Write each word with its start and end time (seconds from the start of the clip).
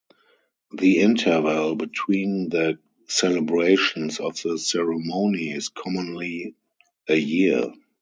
The 0.71 0.97
interval 1.01 1.75
between 1.75 2.49
the 2.49 2.79
celebrations 3.07 4.19
of 4.19 4.35
the 4.41 4.57
ceremony 4.57 5.51
is 5.51 5.69
commonly 5.69 6.55
a 7.07 7.15
year. 7.15 7.71